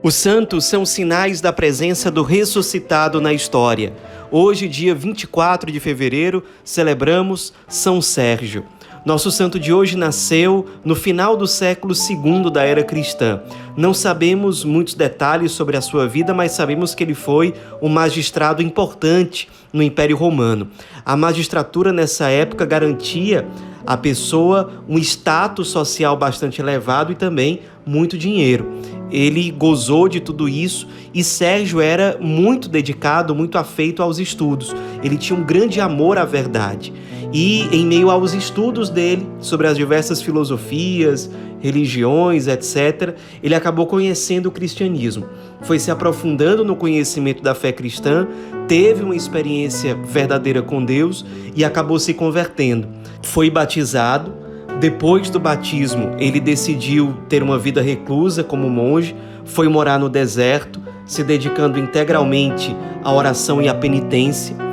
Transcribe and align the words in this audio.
Os 0.00 0.14
santos 0.14 0.64
são 0.64 0.86
sinais 0.86 1.40
da 1.40 1.52
presença 1.52 2.08
do 2.08 2.22
ressuscitado 2.22 3.20
na 3.20 3.32
história. 3.32 3.92
Hoje, 4.30 4.68
dia 4.68 4.94
24 4.94 5.72
de 5.72 5.80
fevereiro, 5.80 6.44
celebramos 6.62 7.52
São 7.66 8.00
Sérgio. 8.00 8.64
Nosso 9.04 9.28
santo 9.32 9.58
de 9.58 9.72
hoje 9.72 9.96
nasceu 9.96 10.66
no 10.84 10.94
final 10.94 11.36
do 11.36 11.48
século 11.48 11.94
II 11.94 12.48
da 12.48 12.62
era 12.62 12.84
cristã. 12.84 13.42
Não 13.76 13.92
sabemos 13.92 14.62
muitos 14.62 14.94
detalhes 14.94 15.50
sobre 15.50 15.76
a 15.76 15.80
sua 15.80 16.06
vida, 16.06 16.32
mas 16.32 16.52
sabemos 16.52 16.94
que 16.94 17.02
ele 17.02 17.14
foi 17.14 17.52
um 17.82 17.88
magistrado 17.88 18.62
importante 18.62 19.48
no 19.72 19.82
Império 19.82 20.16
Romano. 20.16 20.68
A 21.04 21.16
magistratura 21.16 21.92
nessa 21.92 22.28
época 22.28 22.64
garantia 22.64 23.48
à 23.84 23.96
pessoa 23.96 24.70
um 24.88 24.96
status 24.98 25.68
social 25.68 26.16
bastante 26.16 26.60
elevado 26.60 27.10
e 27.10 27.16
também 27.16 27.62
muito 27.84 28.16
dinheiro. 28.16 28.97
Ele 29.10 29.50
gozou 29.50 30.08
de 30.08 30.20
tudo 30.20 30.48
isso 30.48 30.86
e 31.14 31.24
Sérgio 31.24 31.80
era 31.80 32.18
muito 32.20 32.68
dedicado, 32.68 33.34
muito 33.34 33.58
afeito 33.58 34.02
aos 34.02 34.18
estudos. 34.18 34.74
Ele 35.02 35.16
tinha 35.16 35.38
um 35.38 35.44
grande 35.44 35.80
amor 35.80 36.18
à 36.18 36.24
verdade. 36.24 36.92
E 37.32 37.68
em 37.72 37.84
meio 37.84 38.10
aos 38.10 38.32
estudos 38.32 38.88
dele 38.88 39.26
sobre 39.38 39.66
as 39.66 39.76
diversas 39.76 40.22
filosofias, 40.22 41.30
religiões, 41.60 42.46
etc., 42.46 43.16
ele 43.42 43.54
acabou 43.54 43.86
conhecendo 43.86 44.46
o 44.46 44.52
cristianismo. 44.52 45.26
Foi 45.62 45.78
se 45.78 45.90
aprofundando 45.90 46.64
no 46.64 46.76
conhecimento 46.76 47.42
da 47.42 47.54
fé 47.54 47.72
cristã, 47.72 48.26
teve 48.66 49.02
uma 49.02 49.16
experiência 49.16 49.94
verdadeira 49.94 50.62
com 50.62 50.82
Deus 50.82 51.24
e 51.54 51.64
acabou 51.64 51.98
se 51.98 52.14
convertendo. 52.14 52.88
Foi 53.22 53.50
batizado. 53.50 54.47
Depois 54.80 55.28
do 55.28 55.40
batismo, 55.40 56.14
ele 56.18 56.38
decidiu 56.38 57.16
ter 57.28 57.42
uma 57.42 57.58
vida 57.58 57.82
reclusa 57.82 58.44
como 58.44 58.70
monge, 58.70 59.14
foi 59.44 59.68
morar 59.68 59.98
no 59.98 60.08
deserto, 60.08 60.80
se 61.04 61.24
dedicando 61.24 61.78
integralmente 61.78 62.74
à 63.02 63.12
oração 63.12 63.60
e 63.60 63.68
à 63.68 63.74
penitência 63.74 64.68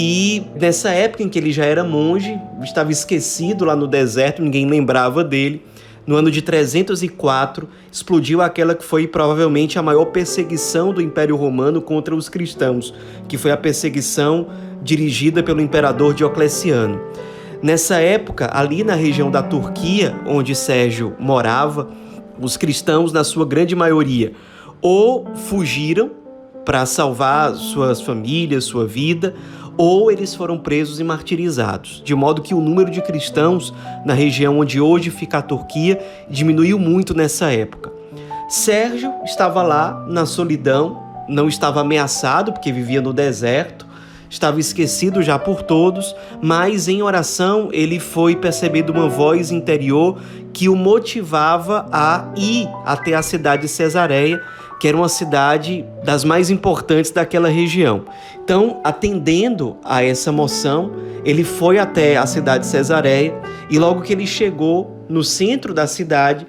e 0.00 0.46
nessa 0.54 0.90
época 0.90 1.24
em 1.24 1.28
que 1.28 1.36
ele 1.36 1.50
já 1.50 1.64
era 1.64 1.82
monge, 1.82 2.38
estava 2.62 2.92
esquecido 2.92 3.64
lá 3.64 3.74
no 3.74 3.88
deserto, 3.88 4.40
ninguém 4.40 4.64
lembrava 4.64 5.24
dele. 5.24 5.66
No 6.06 6.14
ano 6.14 6.30
de 6.30 6.40
304, 6.40 7.68
explodiu 7.90 8.40
aquela 8.40 8.76
que 8.76 8.84
foi 8.84 9.08
provavelmente 9.08 9.76
a 9.76 9.82
maior 9.82 10.04
perseguição 10.06 10.92
do 10.92 11.02
Império 11.02 11.34
Romano 11.34 11.82
contra 11.82 12.14
os 12.14 12.28
cristãos, 12.28 12.94
que 13.26 13.36
foi 13.36 13.50
a 13.50 13.56
perseguição 13.56 14.46
dirigida 14.82 15.42
pelo 15.42 15.60
imperador 15.60 16.14
Diocleciano. 16.14 17.00
Nessa 17.60 17.96
época, 17.96 18.48
ali 18.52 18.84
na 18.84 18.94
região 18.94 19.30
da 19.30 19.42
Turquia, 19.42 20.14
onde 20.26 20.54
Sérgio 20.54 21.16
morava, 21.18 21.88
os 22.40 22.56
cristãos, 22.56 23.12
na 23.12 23.24
sua 23.24 23.44
grande 23.44 23.74
maioria, 23.74 24.32
ou 24.80 25.26
fugiram 25.34 26.12
para 26.64 26.86
salvar 26.86 27.54
suas 27.56 28.00
famílias, 28.00 28.64
sua 28.64 28.86
vida, 28.86 29.34
ou 29.76 30.10
eles 30.10 30.34
foram 30.34 30.56
presos 30.58 31.00
e 31.00 31.04
martirizados, 31.04 32.00
de 32.04 32.14
modo 32.14 32.42
que 32.42 32.54
o 32.54 32.60
número 32.60 32.90
de 32.90 33.02
cristãos 33.02 33.74
na 34.04 34.14
região 34.14 34.60
onde 34.60 34.80
hoje 34.80 35.10
fica 35.10 35.38
a 35.38 35.42
Turquia 35.42 35.98
diminuiu 36.30 36.78
muito 36.78 37.12
nessa 37.12 37.52
época. 37.52 37.92
Sérgio 38.48 39.12
estava 39.24 39.62
lá 39.62 40.04
na 40.08 40.26
solidão, 40.26 41.02
não 41.28 41.48
estava 41.48 41.80
ameaçado 41.80 42.52
porque 42.52 42.72
vivia 42.72 43.00
no 43.00 43.12
deserto, 43.12 43.87
estava 44.28 44.60
esquecido 44.60 45.22
já 45.22 45.38
por 45.38 45.62
todos, 45.62 46.14
mas 46.42 46.88
em 46.88 47.02
oração 47.02 47.68
ele 47.72 47.98
foi 47.98 48.36
percebendo 48.36 48.90
uma 48.90 49.08
voz 49.08 49.50
interior 49.50 50.20
que 50.52 50.68
o 50.68 50.76
motivava 50.76 51.86
a 51.92 52.32
ir 52.36 52.68
até 52.84 53.14
a 53.14 53.22
cidade 53.22 53.62
de 53.62 53.68
Cesareia 53.68 54.42
que 54.78 54.86
era 54.86 54.96
uma 54.96 55.08
cidade 55.08 55.84
das 56.04 56.24
mais 56.24 56.50
importantes 56.50 57.10
daquela 57.10 57.48
região. 57.48 58.04
Então, 58.42 58.80
atendendo 58.84 59.76
a 59.84 60.02
essa 60.04 60.30
moção, 60.30 60.92
ele 61.24 61.42
foi 61.42 61.78
até 61.78 62.16
a 62.16 62.26
cidade 62.26 62.64
de 62.64 62.70
Cesareia 62.70 63.34
e 63.68 63.78
logo 63.78 64.02
que 64.02 64.12
ele 64.12 64.26
chegou 64.26 65.04
no 65.08 65.24
centro 65.24 65.74
da 65.74 65.86
cidade, 65.86 66.46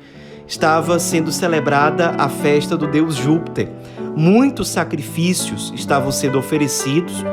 estava 0.48 1.00
sendo 1.00 1.32
celebrada 1.32 2.09
a 2.18 2.30
festa 2.30 2.78
do 2.78 2.88
deus 2.88 3.16
Júpiter. 3.16 3.70
Muitos 4.16 4.70
sacrifícios 4.70 5.74
estavam 5.76 6.12
sendo 6.12 6.38
oferecidos. 6.38 7.24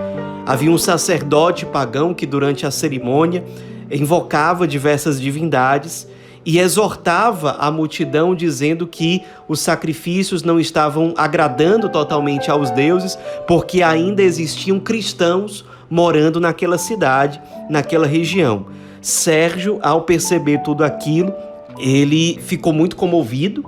Havia 0.46 0.70
um 0.70 0.78
sacerdote 0.78 1.66
pagão 1.66 2.14
que 2.14 2.24
durante 2.24 2.64
a 2.64 2.70
cerimônia 2.70 3.44
invocava 3.90 4.64
diversas 4.64 5.20
divindades 5.20 6.06
e 6.44 6.60
exortava 6.60 7.56
a 7.58 7.68
multidão 7.68 8.32
dizendo 8.32 8.86
que 8.86 9.24
os 9.48 9.58
sacrifícios 9.58 10.44
não 10.44 10.60
estavam 10.60 11.12
agradando 11.16 11.88
totalmente 11.88 12.48
aos 12.48 12.70
deuses, 12.70 13.18
porque 13.48 13.82
ainda 13.82 14.22
existiam 14.22 14.78
cristãos 14.78 15.64
morando 15.90 16.38
naquela 16.38 16.78
cidade, 16.78 17.42
naquela 17.68 18.06
região. 18.06 18.66
Sérgio, 19.02 19.80
ao 19.82 20.02
perceber 20.02 20.62
tudo 20.62 20.84
aquilo, 20.84 21.34
ele 21.76 22.38
ficou 22.40 22.72
muito 22.72 22.94
comovido 22.94 23.64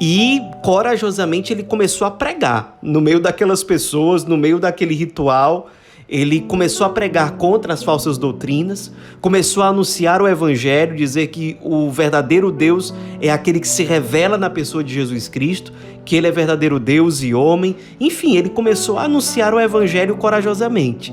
e 0.00 0.40
corajosamente 0.64 1.52
ele 1.52 1.62
começou 1.62 2.08
a 2.08 2.10
pregar 2.10 2.76
no 2.82 3.00
meio 3.00 3.20
daquelas 3.20 3.62
pessoas, 3.62 4.24
no 4.24 4.36
meio 4.36 4.58
daquele 4.58 4.94
ritual 4.96 5.68
ele 6.08 6.40
começou 6.40 6.86
a 6.86 6.90
pregar 6.90 7.32
contra 7.32 7.74
as 7.74 7.82
falsas 7.82 8.16
doutrinas, 8.16 8.90
começou 9.20 9.62
a 9.62 9.68
anunciar 9.68 10.22
o 10.22 10.26
evangelho, 10.26 10.96
dizer 10.96 11.26
que 11.26 11.58
o 11.62 11.90
verdadeiro 11.90 12.50
Deus 12.50 12.94
é 13.20 13.30
aquele 13.30 13.60
que 13.60 13.68
se 13.68 13.84
revela 13.84 14.38
na 14.38 14.48
pessoa 14.48 14.82
de 14.82 14.94
Jesus 14.94 15.28
Cristo, 15.28 15.70
que 16.06 16.16
ele 16.16 16.26
é 16.26 16.30
verdadeiro 16.30 16.80
Deus 16.80 17.22
e 17.22 17.34
homem. 17.34 17.76
Enfim, 18.00 18.36
ele 18.36 18.48
começou 18.48 18.98
a 18.98 19.04
anunciar 19.04 19.52
o 19.52 19.60
evangelho 19.60 20.16
corajosamente. 20.16 21.12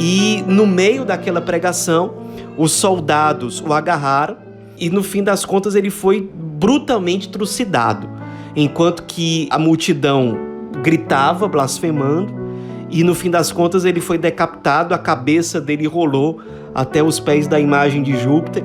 E 0.00 0.42
no 0.48 0.66
meio 0.66 1.04
daquela 1.04 1.40
pregação, 1.40 2.14
os 2.58 2.72
soldados 2.72 3.60
o 3.60 3.72
agarraram 3.72 4.36
e 4.76 4.90
no 4.90 5.04
fim 5.04 5.22
das 5.22 5.44
contas 5.44 5.76
ele 5.76 5.90
foi 5.90 6.28
brutalmente 6.34 7.28
trucidado, 7.28 8.08
enquanto 8.56 9.04
que 9.04 9.46
a 9.52 9.58
multidão 9.60 10.36
gritava 10.82 11.46
blasfemando 11.46 12.43
e 12.94 13.02
no 13.02 13.12
fim 13.12 13.28
das 13.28 13.50
contas 13.50 13.84
ele 13.84 14.00
foi 14.00 14.16
decapitado, 14.16 14.94
a 14.94 14.98
cabeça 14.98 15.60
dele 15.60 15.84
rolou 15.84 16.40
até 16.72 17.02
os 17.02 17.18
pés 17.18 17.48
da 17.48 17.58
imagem 17.58 18.04
de 18.04 18.16
Júpiter. 18.16 18.62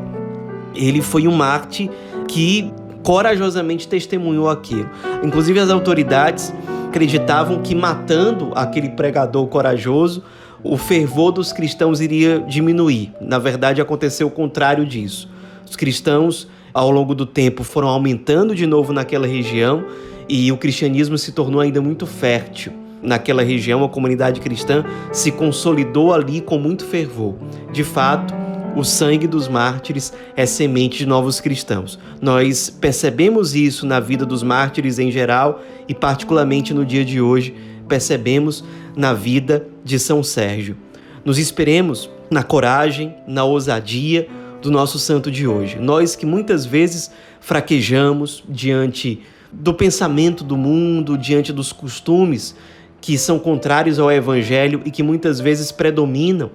Ele 0.75 1.01
foi 1.01 1.27
um 1.27 1.31
Marte 1.31 1.89
que 2.27 2.71
corajosamente 3.01 3.87
testemunhou 3.87 4.47
aquilo. 4.47 4.87
Inclusive 5.23 5.59
as 5.59 5.71
autoridades 5.71 6.53
acreditavam 6.89 7.63
que 7.63 7.73
matando 7.73 8.51
aquele 8.53 8.89
pregador 8.89 9.47
corajoso, 9.47 10.21
o 10.63 10.77
fervor 10.77 11.31
dos 11.31 11.51
cristãos 11.51 11.99
iria 11.99 12.39
diminuir. 12.39 13.11
Na 13.19 13.39
verdade, 13.39 13.81
aconteceu 13.81 14.27
o 14.27 14.31
contrário 14.31 14.85
disso. 14.85 15.27
Os 15.67 15.75
cristãos, 15.75 16.47
ao 16.71 16.91
longo 16.91 17.15
do 17.15 17.25
tempo, 17.25 17.63
foram 17.63 17.87
aumentando 17.87 18.53
de 18.53 18.67
novo 18.67 18.93
naquela 18.93 19.25
região 19.25 19.85
e 20.27 20.51
o 20.51 20.57
cristianismo 20.57 21.17
se 21.17 21.31
tornou 21.31 21.59
ainda 21.59 21.81
muito 21.81 22.05
fértil 22.05 22.88
naquela 23.01 23.43
região, 23.43 23.83
a 23.83 23.89
comunidade 23.89 24.39
cristã 24.39 24.83
se 25.11 25.31
consolidou 25.31 26.13
ali 26.13 26.41
com 26.41 26.57
muito 26.57 26.85
fervor. 26.85 27.35
De 27.71 27.83
fato, 27.83 28.33
o 28.75 28.83
sangue 28.83 29.27
dos 29.27 29.47
mártires 29.47 30.13
é 30.35 30.45
semente 30.45 30.99
de 30.99 31.05
novos 31.05 31.41
cristãos. 31.41 31.99
Nós 32.21 32.69
percebemos 32.69 33.55
isso 33.55 33.85
na 33.85 33.99
vida 33.99 34.25
dos 34.25 34.43
mártires 34.43 34.99
em 34.99 35.11
geral 35.11 35.61
e, 35.87 35.93
particularmente 35.93 36.73
no 36.73 36.85
dia 36.85 37.03
de 37.03 37.19
hoje, 37.19 37.53
percebemos 37.87 38.63
na 38.95 39.13
vida 39.13 39.65
de 39.83 39.97
São 39.97 40.23
Sérgio. 40.23 40.77
Nos 41.25 41.39
esperemos 41.39 42.09
na 42.29 42.43
coragem, 42.43 43.15
na 43.27 43.43
ousadia 43.43 44.27
do 44.61 44.69
nosso 44.69 44.99
santo 44.99 45.31
de 45.31 45.47
hoje. 45.47 45.79
Nós 45.79 46.15
que 46.15 46.25
muitas 46.25 46.65
vezes 46.65 47.11
fraquejamos 47.39 48.43
diante 48.47 49.21
do 49.51 49.73
pensamento 49.73 50.43
do 50.43 50.55
mundo, 50.55 51.17
diante 51.17 51.51
dos 51.51 51.71
costumes 51.71 52.55
que 53.01 53.17
são 53.17 53.39
contrários 53.39 53.99
ao 53.99 54.11
Evangelho 54.11 54.81
e 54.85 54.91
que 54.91 55.03
muitas 55.03 55.39
vezes 55.39 55.71
predominam 55.71 56.51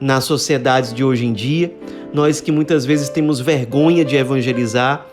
nas 0.00 0.24
sociedades 0.24 0.92
de 0.92 1.04
hoje 1.04 1.24
em 1.24 1.32
dia, 1.32 1.72
nós 2.12 2.40
que 2.40 2.50
muitas 2.50 2.84
vezes 2.84 3.08
temos 3.08 3.40
vergonha 3.40 4.04
de 4.04 4.16
evangelizar, 4.16 5.06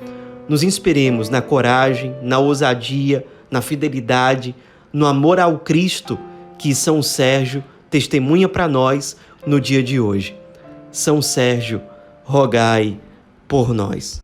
nos 0.48 0.64
inspiremos 0.64 1.30
na 1.30 1.42
coragem, 1.42 2.16
na 2.24 2.40
ousadia, 2.40 3.26
na 3.52 3.62
fidelidade, 3.62 4.56
no 4.92 5.06
amor 5.06 5.40
ao 5.40 5.60
Cristo 5.60 6.18
que 6.58 6.74
São 6.74 7.02
Sérgio 7.02 7.64
testemunha 7.90 8.50
para 8.50 8.68
nós 8.68 9.16
no 9.46 9.62
dia 9.62 9.84
de 9.84 10.00
hoje. 10.00 10.36
São 10.92 11.22
Sérgio, 11.22 11.82
rogai 12.24 13.00
por 13.48 13.74
nós. 13.74 14.22